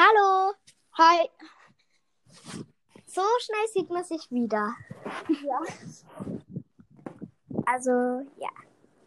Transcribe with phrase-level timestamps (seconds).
[0.00, 0.54] Hallo.
[0.92, 1.28] Hi.
[3.04, 4.76] So schnell sieht man sich wieder.
[5.42, 5.60] Ja.
[7.66, 7.90] Also,
[8.38, 8.48] ja.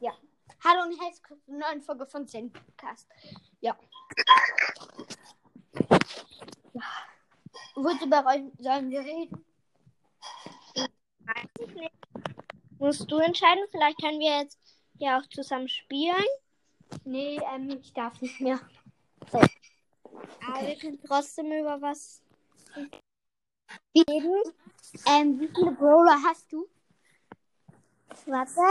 [0.01, 0.11] Ja.
[0.65, 3.07] Hallo und herzlich willkommen zur neuen Folge von Zencast.
[3.61, 3.77] Ja.
[6.73, 6.83] ja.
[7.75, 8.25] Worüber
[8.59, 9.45] sollen wir reden?
[10.75, 11.95] Weiß ich nicht.
[12.79, 13.63] Musst du entscheiden?
[13.71, 14.59] Vielleicht können wir jetzt
[14.95, 16.25] ja auch zusammen spielen.
[17.05, 18.59] Nee, ähm, ich darf nicht mehr.
[19.31, 19.39] So.
[20.47, 22.21] Aber wir können trotzdem über was
[23.95, 24.51] reden.
[25.07, 26.67] Ähm, wie viele Brawler hast du?
[28.25, 28.61] Warte.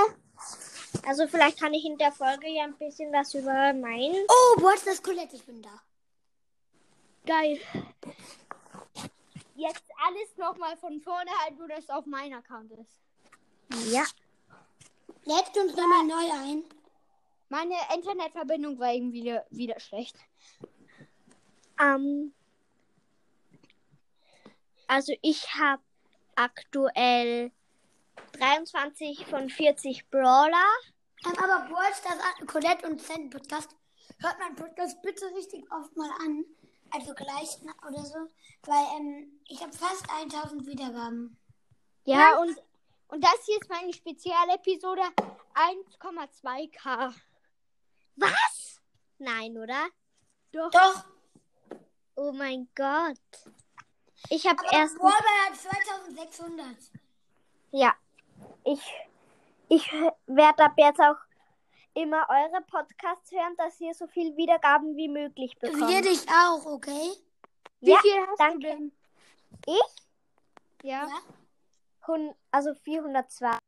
[1.06, 4.24] Also vielleicht kann ich in der Folge ja ein bisschen was über meinen.
[4.28, 5.36] Oh, wo ist das Colette?
[5.36, 5.80] Ich bin da.
[7.26, 7.60] Geil.
[9.54, 13.92] Jetzt alles nochmal von vorne, halt, wo das auf meinem Account ist.
[13.92, 14.04] Ja.
[15.24, 16.64] Lädst uns nochmal neu ein?
[17.50, 20.16] Meine Internetverbindung war irgendwie wieder, wieder schlecht.
[21.80, 22.32] Ähm,
[24.86, 25.82] also ich habe
[26.34, 27.52] aktuell
[28.32, 30.68] 23 von 40 Brawler.
[31.24, 33.76] Aber Brawl Stars, Colette und Zen Podcast,
[34.18, 36.44] hört mein Podcast bitte richtig oft mal an.
[36.92, 38.18] Also gleich oder so.
[38.62, 41.36] Weil ähm, ich habe fast 1000 Wiedergaben.
[42.04, 42.56] Ja, Ja, und,
[43.08, 45.02] und das hier ist meine Spezialepisode
[45.54, 47.14] 1,2k.
[48.16, 48.80] Was?
[49.18, 49.86] Nein, oder?
[50.52, 50.70] Doch.
[50.70, 51.04] Doch.
[52.16, 53.16] Oh mein Gott.
[54.28, 54.96] Ich habe Aber erst.
[54.96, 56.76] Brawlball hat 2600.
[57.72, 57.94] Ja.
[58.64, 58.80] Ich,
[59.68, 59.90] ich
[60.26, 61.16] werde ab jetzt auch
[61.94, 65.88] immer eure Podcasts hören, dass ihr so viel Wiedergaben wie möglich bekommt.
[65.88, 67.12] Wir dich auch, okay?
[67.80, 68.58] Ja, Wie viel hast danke.
[68.58, 68.92] du denn?
[69.66, 70.82] Ich?
[70.82, 71.08] Ja.
[72.06, 73.58] Hun also 402.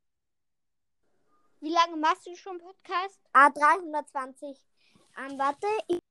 [1.61, 3.20] Wie lange machst du schon Podcast?
[3.33, 4.59] Ah, 320.
[5.19, 5.67] Ähm, warte.
[5.87, 6.02] Ich...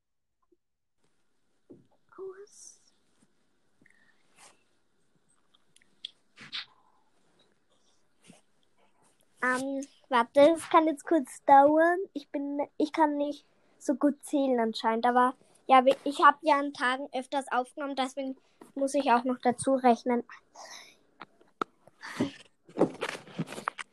[9.60, 11.98] Ähm, warte, es kann jetzt kurz dauern.
[12.14, 13.46] Ich bin, ich kann nicht
[13.78, 15.34] so gut zählen anscheinend, aber
[15.68, 18.38] ja, ich habe ja an Tagen öfters aufgenommen, deswegen
[18.75, 20.24] muss ich auch noch dazu rechnen.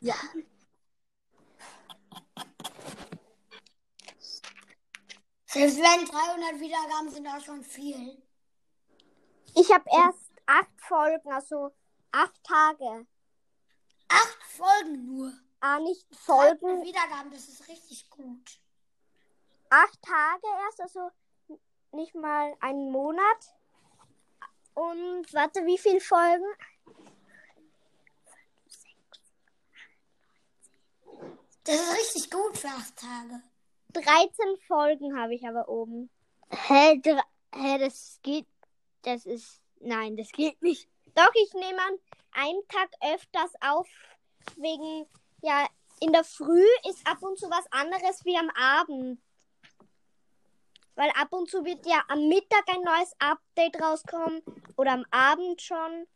[0.01, 0.15] Ja.
[5.45, 8.21] Selbst wenn 300 Wiedergaben sind, auch schon viel.
[9.55, 11.71] Ich habe erst acht Folgen, also
[12.11, 13.07] acht Tage.
[14.09, 15.33] Acht Folgen nur.
[15.61, 18.59] Ah, nicht 300 Folgen, Wiedergaben, das ist richtig gut.
[19.69, 21.11] acht Tage erst, also
[21.91, 23.55] nicht mal einen Monat.
[24.73, 26.45] Und warte, wie viele Folgen?
[31.65, 33.41] Das ist richtig gut für acht Tage.
[33.93, 36.09] 13 Folgen habe ich aber oben.
[36.49, 37.01] Hä,
[37.53, 38.47] hä, das geht.
[39.01, 39.61] Das ist.
[39.79, 40.87] Nein, das geht nicht.
[41.15, 41.99] Doch, ich nehme an
[42.31, 43.87] einen Tag öfters auf,
[44.57, 45.07] wegen,
[45.41, 45.67] ja,
[45.99, 49.21] in der Früh ist ab und zu was anderes wie am Abend.
[50.95, 54.41] Weil ab und zu wird ja am Mittag ein neues Update rauskommen
[54.75, 56.07] oder am Abend schon.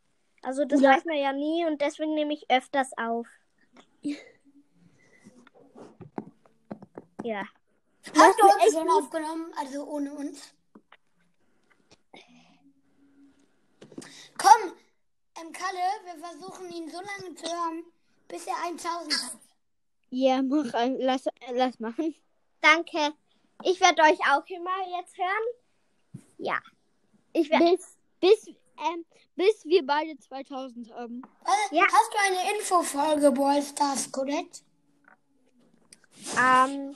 [0.42, 0.92] Also das Ja.
[0.92, 3.28] weiß man ja nie und deswegen nehme ich öfters auf.
[7.24, 7.44] Ja.
[8.14, 9.54] Hast du uns schon aufgenommen?
[9.58, 10.54] Also ohne uns?
[14.38, 14.74] Komm,
[15.40, 17.86] ähm, Kalle, wir versuchen ihn so lange zu hören,
[18.34, 19.38] bis er 1000 hat.
[20.10, 22.16] Ja, mach, ein- lass, lass machen.
[22.62, 23.14] Danke.
[23.64, 26.24] Ich werde euch auch immer jetzt hören.
[26.40, 26.60] Ja.
[27.32, 27.66] Ich werde.
[27.66, 28.48] Bis, bis,
[28.80, 29.06] ähm,
[29.36, 31.22] bis wir beide 2000 haben.
[31.46, 31.84] Äh, Ja.
[31.84, 34.62] Hast du eine Infofolge, Brawl Stars, Colette?
[36.38, 36.96] Ähm,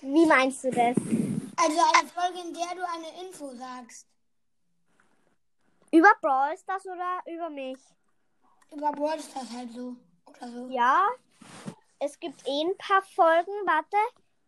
[0.00, 0.96] wie meinst du das?
[0.96, 4.06] Also eine Folge, in der du eine Info sagst.
[5.92, 7.78] Über Brawl Stars oder über mich?
[8.72, 9.96] Über Brawl Stars halt so.
[10.26, 10.68] Oder so.
[10.70, 11.06] Ja.
[11.98, 13.52] Es gibt eh ein paar Folgen.
[13.66, 13.96] Warte.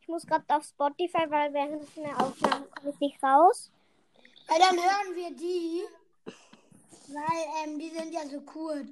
[0.01, 3.71] Ich muss gerade auf Spotify, weil während der Aufnahme komme ich nicht raus.
[4.49, 5.83] Weil dann hören wir die.
[7.09, 8.89] Weil ähm, die sind ja so kurz.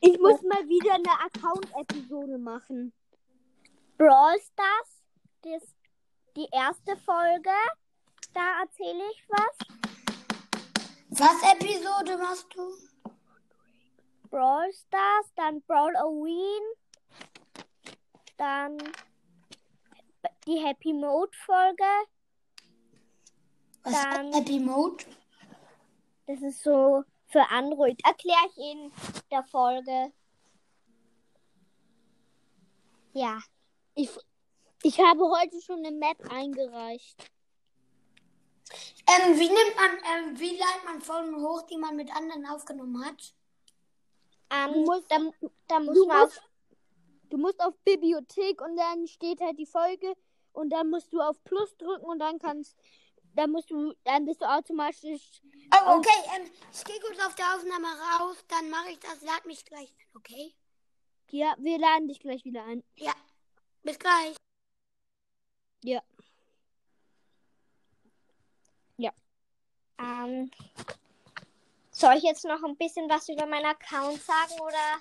[0.00, 2.92] Ich muss mal wieder eine Account-Episode machen.
[3.98, 5.02] Brawl Stars,
[5.42, 5.62] das,
[6.36, 7.50] die erste Folge.
[8.32, 9.56] Da erzähle ich was.
[11.10, 12.85] Was Episode machst du?
[14.36, 16.62] Brawl Stars, dann Brawl Halloween,
[18.36, 18.76] dann
[20.46, 21.84] die Happy Mode Folge.
[23.82, 25.06] Was Dann- Happy Mode?
[26.26, 27.98] Das ist so für Android.
[28.04, 28.92] Erkläre ich in
[29.30, 30.12] der Folge.
[33.14, 33.40] Ja.
[33.94, 34.10] Ich,
[34.82, 37.30] ich habe heute schon eine Map eingereicht.
[39.08, 43.02] Ähm, wie nimmt man, ähm, wie leitet man Folgen hoch, die man mit anderen aufgenommen
[43.02, 43.35] hat?
[44.50, 45.18] Ähm, Du musst- da,
[45.68, 46.42] da muss du man auf, musst-
[47.28, 50.14] Du musst auf Bibliothek und dann steht halt die Folge
[50.52, 52.76] und dann musst du auf Plus drücken und dann kannst,
[53.34, 55.42] dann musst du, dann bist du automatisch.
[55.74, 56.08] Oh, okay.
[56.36, 59.20] Ähm, ich gehe kurz auf der Aufnahme raus, dann mache ich das.
[59.22, 60.54] Lad mich gleich ein, okay?
[61.30, 62.84] Ja, wir laden dich gleich wieder ein.
[62.94, 63.12] Ja.
[63.82, 64.36] Bis gleich.
[65.82, 66.00] Ja.
[69.98, 70.50] ähm,
[71.98, 75.00] soll ich jetzt noch ein bisschen was über meinen Account sagen oder?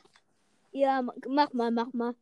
[0.71, 2.15] Ja, ma- mach mal, mach mal.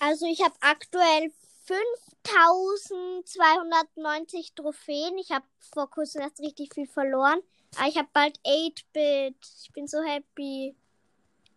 [0.00, 1.30] Also ich habe aktuell
[1.64, 5.18] 5290 Trophäen.
[5.18, 5.44] Ich habe
[5.74, 7.40] vor kurzem erst richtig viel verloren.
[7.76, 9.36] Aber ich habe bald 8-Bit.
[9.64, 10.74] Ich bin so happy.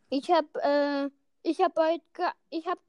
[0.09, 1.09] Ich hab, äh,
[1.43, 2.79] ich hab heute, ge- ich hab,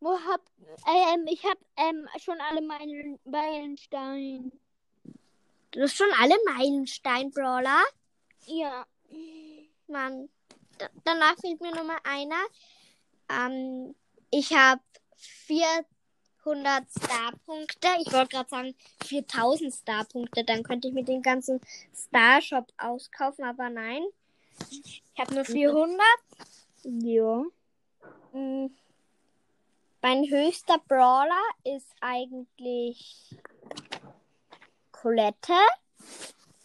[0.00, 0.40] wo hab,
[0.86, 4.50] ähm, ich hab, ähm, schon alle meine Meilensteine.
[5.76, 7.82] Du hast schon alle Meilenstein-Brawler.
[8.46, 8.86] Ja.
[9.88, 10.30] Mann.
[10.78, 12.42] Da danach fehlt mir nur mal einer.
[13.28, 13.94] Ähm,
[14.30, 14.80] ich habe
[15.18, 17.88] 400 Star-Punkte.
[18.00, 18.74] Ich wollte gerade sagen
[19.04, 20.44] 4000 Star-Punkte.
[20.44, 21.60] Dann könnte ich mit dem ganzen
[21.94, 24.02] Star-Shop auskaufen, aber nein.
[24.70, 26.00] Ich habe nur 400.
[26.84, 27.44] Ja.
[28.32, 28.70] Mm.
[30.00, 33.36] Mein höchster Brawler ist eigentlich
[35.06, 35.54] Colette.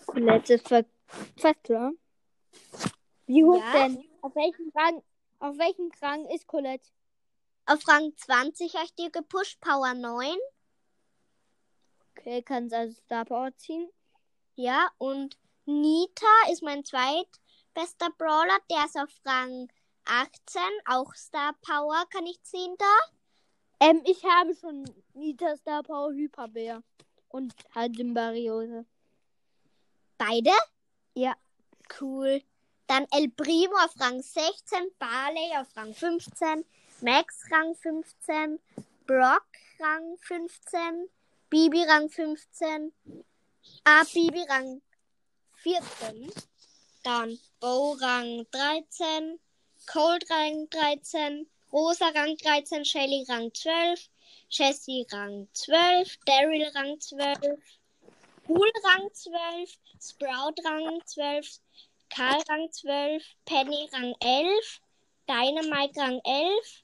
[0.07, 0.83] Colette ist ver
[1.37, 1.91] fast klar.
[3.27, 3.71] Wie hoch Ja.
[3.73, 4.03] denn?
[4.23, 5.03] Auf welchem Rang,
[5.37, 6.89] auf welchem Rang ist Colette?
[7.67, 10.35] Auf Rang 20 habe ich dir gepusht, Power 9.
[12.17, 13.87] Okay, kannst also Star Power ziehen.
[14.55, 18.57] Ja, und Nita ist mein zweitbester Brawler.
[18.71, 19.71] Der ist auf Rang
[20.05, 20.61] 18.
[20.87, 22.95] Auch Star Power kann ich ziehen da.
[23.81, 26.81] Ähm, ich habe schon Nita Star Power Hyperbär.
[27.31, 28.85] Und Symbariose.
[30.17, 30.51] Beide?
[31.15, 31.35] Ja.
[31.99, 32.41] Cool.
[32.87, 36.65] Dann El Primo auf Rang 16, Barley auf Rang 15,
[37.01, 38.59] Max Rang 15,
[39.07, 39.45] Brock
[39.79, 41.09] Rang 15,
[41.49, 42.93] Bibi Rang 15,
[43.85, 44.81] ah, Bibi Rang
[45.55, 46.31] 14,
[47.03, 49.39] dann Bo Rang 13,
[49.87, 54.09] Cold Rang 13, Rosa Rang 13, Shelly Rang 12,
[54.49, 57.37] Jessie Rang 12, Daryl Rang 12,
[58.45, 61.59] Pool Rang 12, Sprout Rang 12,
[62.13, 64.81] Karl Rang 12, Penny Rang 11,
[65.27, 66.83] Dynamite Rang 11,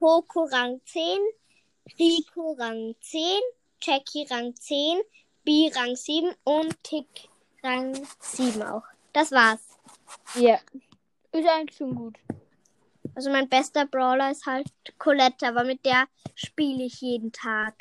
[0.00, 1.20] Poco Rang 10,
[1.98, 3.40] Rico Rang 10,
[3.80, 5.02] Jackie Rang 10,
[5.44, 7.28] B Rang 7 und Tick
[7.62, 8.82] Rang 7 auch.
[9.12, 9.60] Das war's.
[10.34, 10.58] Ja.
[11.30, 12.16] Ist eigentlich schon gut.
[13.16, 17.74] Also mein bester Brawler ist halt Colette, aber mit der spiele ich jeden Tag.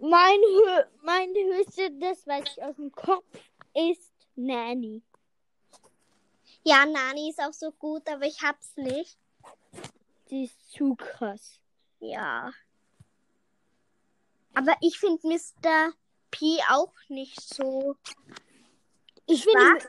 [0.00, 3.24] Mein, Hö mein höchste, das weiß ich aus dem Kopf,
[3.72, 5.00] ist Nanny.
[6.64, 9.16] Ja, Nani ist auch so gut, aber ich hab's nicht.
[10.28, 11.60] Die ist zu krass.
[12.00, 12.52] Ja.
[14.54, 15.92] Aber ich finde Mr.
[16.32, 17.96] P auch nicht so.
[19.26, 19.88] Ich finde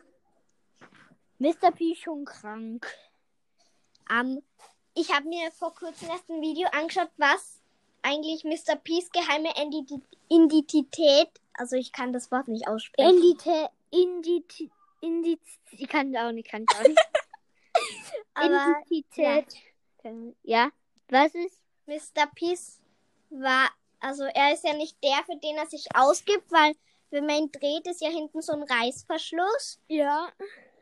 [1.39, 1.71] Mr.
[1.71, 2.85] P schon krank.
[4.09, 4.41] Ähm,
[4.93, 7.61] ich habe mir vor kurzem erst ein Video angeschaut, was
[8.01, 8.75] eigentlich Mr.
[8.75, 13.15] P's geheime Identi- Identität, also ich kann das Wort nicht aussprechen.
[13.15, 14.69] Indite, Indite,
[15.01, 15.41] Indite,
[15.71, 16.99] ich kann es auch nicht, kann ich auch nicht.
[18.33, 19.55] Aber Identität.
[20.43, 20.69] Ja.
[21.09, 21.59] Was ist?
[21.87, 22.27] Mr.
[22.35, 22.79] Peace
[23.29, 26.75] war, also er ist ja nicht der, für den er sich ausgibt, weil
[27.11, 29.79] wenn man ihn dreht, ist ja hinten so ein Reißverschluss.
[29.87, 30.31] Ja.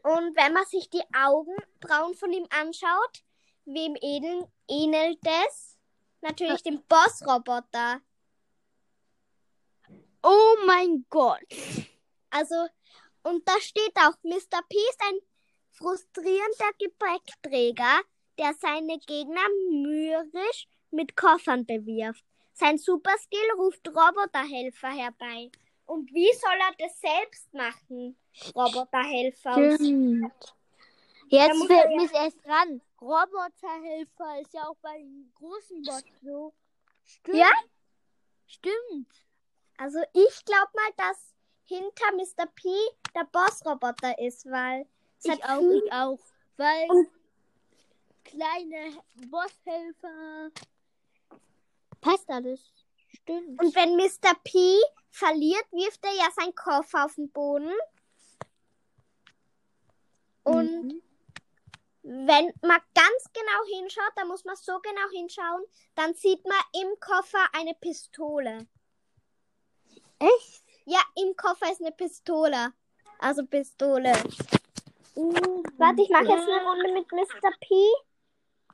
[0.04, 3.24] Und wenn man sich die Augenbrauen von ihm anschaut,
[3.66, 5.78] wem ähnel, ähnelt es?
[6.22, 8.02] Natürlich dem Boss-Roboter.
[10.22, 11.40] Oh mein Gott.
[12.30, 12.68] Also,
[13.24, 14.62] und da steht auch, Mr.
[14.70, 15.20] P ist ein
[15.72, 18.02] frustrierender Gepäckträger,
[18.38, 22.24] der seine Gegner mürrisch mit Koffern bewirft.
[22.54, 25.50] Sein Superskill ruft Roboterhelfer herbei.
[25.86, 28.18] Und wie soll er das selbst machen?
[28.56, 29.76] Roboterhelfer.
[29.76, 30.32] Stimmt.
[31.30, 32.82] Jetzt er ja- mich erst dran.
[33.02, 36.54] Roboterhelfer ist ja auch bei den großen Bots so.
[37.06, 37.38] Stimmt.
[37.38, 37.50] Ja?
[38.48, 39.08] Stimmt.
[39.78, 41.34] Also ich glaube mal, dass
[41.66, 42.46] hinter Mr.
[42.56, 42.70] P
[43.16, 44.86] der Boss-Roboter ist, weil
[45.24, 46.20] Ich hat auch, ich auch.
[46.58, 47.10] Weil Und-
[48.24, 50.50] kleine Bosshelfer.
[52.02, 52.72] Passt alles.
[53.08, 53.62] Stimmt.
[53.62, 54.34] Und wenn Mr.
[54.44, 54.78] P
[55.14, 57.72] verliert, wirft er ja seinen Koffer auf den Boden.
[60.44, 61.02] Und Mhm.
[62.02, 65.64] wenn man ganz genau hinschaut, da muss man so genau hinschauen,
[65.96, 68.68] dann sieht man im Koffer eine Pistole.
[70.20, 70.64] Echt?
[71.16, 72.74] im Koffer ist eine Pistole.
[73.20, 74.12] Also Pistole.
[75.16, 77.52] Warte, ich mache jetzt eine Runde mit Mr.
[77.62, 77.76] P.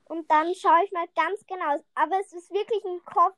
[0.05, 1.83] Und dann schaue ich mal ganz genau.
[1.93, 3.35] Aber es ist wirklich ein Koff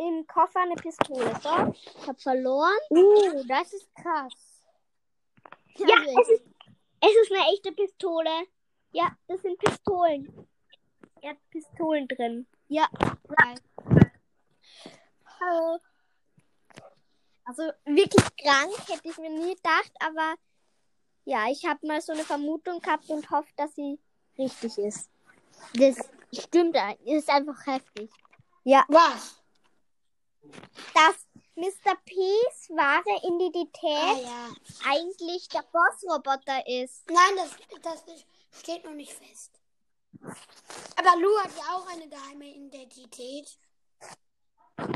[0.00, 1.32] im Koffer eine Pistole.
[1.42, 2.78] So, ich habe verloren.
[2.90, 4.64] Uh, das ist krass.
[5.76, 6.44] Ja, es ist,
[7.00, 8.30] es ist eine echte Pistole.
[8.92, 10.48] Ja, das sind Pistolen.
[11.20, 12.46] Er hat Pistolen drin.
[12.68, 12.88] Ja.
[17.44, 20.34] Also wirklich krank hätte ich mir nie gedacht, aber
[21.24, 23.98] ja, ich habe mal so eine Vermutung gehabt und hoffe, dass sie
[24.38, 25.10] richtig ist.
[25.74, 25.96] Das
[26.32, 28.10] stimmt, ist einfach heftig.
[28.64, 29.39] Ja, Was?
[30.94, 31.94] Dass Mr.
[32.04, 34.48] P's wahre Ah, Identität ja.
[34.88, 37.08] eigentlich der Bossroboter ist.
[37.10, 37.50] Nein, das,
[37.82, 38.24] das
[38.60, 39.52] steht noch nicht fest.
[40.96, 43.58] Aber Lou hat ja auch eine geheime Identität.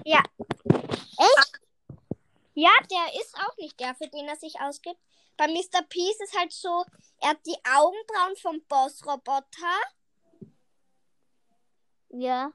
[0.05, 0.23] Ja.
[0.67, 1.61] Echt?
[2.55, 5.01] Ja, der ist auch nicht der, für den er sich ausgibt.
[5.37, 5.83] Bei Mr.
[5.89, 6.85] P ist es halt so,
[7.21, 9.81] er hat die Augenbrauen vom Bossroboter
[12.11, 12.53] Ja.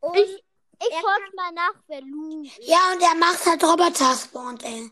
[0.00, 0.44] und Ich,
[0.80, 2.44] ich forsch mal nach, wer Lu.
[2.60, 4.90] Ja, und er macht halt Roboter-Spawn, ey.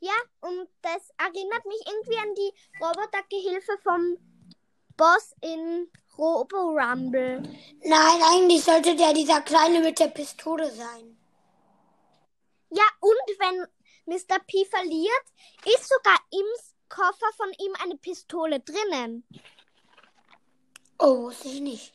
[0.00, 4.18] Ja, und das erinnert mich irgendwie an die Robotergehilfe vom
[4.96, 7.42] Boss in Robo Rumble.
[7.82, 11.18] Nein, eigentlich sollte der dieser Kleine mit der Pistole sein.
[12.70, 13.66] Ja, und wenn
[14.06, 14.38] Mr.
[14.46, 15.24] P verliert,
[15.64, 16.46] ist sogar im
[16.88, 19.26] Koffer von ihm eine Pistole drinnen.
[20.98, 21.93] Oh, wusste ich nicht.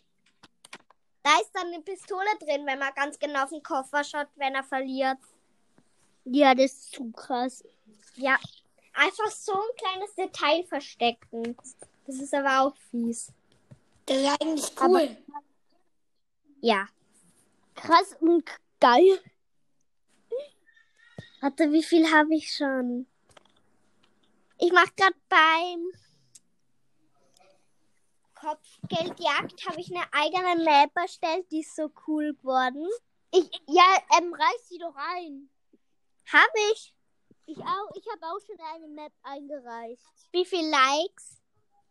[1.29, 4.55] Da ist dann eine Pistole drin, wenn man ganz genau auf den Koffer schaut, wenn
[4.55, 5.19] er verliert.
[6.25, 7.63] Ja, das ist zu krass.
[8.15, 8.35] Ja,
[8.93, 11.55] einfach so ein kleines Detail verstecken.
[12.07, 13.31] Das ist aber auch fies.
[14.07, 15.17] Das ist eigentlich cool.
[16.61, 16.87] Ja.
[17.75, 18.43] Krass und
[18.79, 19.21] geil.
[21.41, 23.05] Warte, wie viel habe ich schon?
[24.57, 25.91] Ich mache gerade beim
[28.39, 32.87] Kopfgeldjagd habe ich eine eigene Map erstellt, die ist so cool geworden.
[33.31, 33.83] Ich, ja,
[34.17, 35.49] ähm, reiß sie doch ein.
[36.31, 36.93] Habe ich.
[37.45, 40.03] Ich auch, ich habe auch schon eine Map eingereicht.
[40.31, 41.41] Wie viel Likes?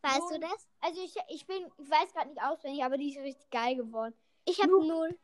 [0.02, 0.34] Weißt Null.
[0.34, 0.68] du das?
[0.80, 4.14] Also ich, ich bin, ich weiß gerade nicht auswendig, aber die ist richtig geil geworden.
[4.44, 5.18] Ich habe Null.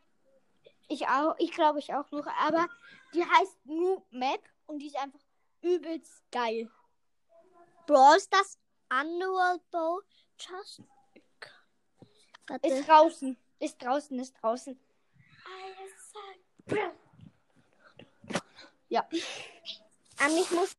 [0.89, 2.69] Ich auch, ich glaube ich auch noch, aber
[3.15, 5.21] die heißt Noob Map und die ist einfach
[5.63, 6.71] übelst geil.
[7.87, 8.59] Brawl Stars
[8.91, 10.03] Underworld Bow.
[10.39, 10.83] Just.
[12.47, 12.69] Warte.
[12.69, 14.79] Ist draußen, ist draußen, ist draußen.
[18.89, 19.07] Ja.
[19.13, 20.77] Ähm, ich muss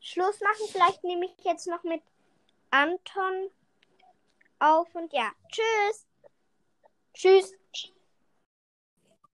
[0.00, 0.66] Schluss machen.
[0.70, 2.02] Vielleicht nehme ich jetzt noch mit
[2.70, 3.50] Anton
[4.58, 5.30] auf und ja.
[5.48, 6.06] Tschüss.
[7.14, 7.54] Tschüss.